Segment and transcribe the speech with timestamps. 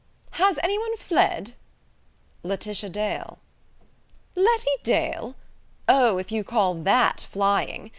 [0.31, 1.53] "Has any one fled?"
[2.41, 3.37] "Laetitia Dale."
[4.33, 5.35] "Letty Dale?
[5.87, 7.89] Oh, if you call that flying.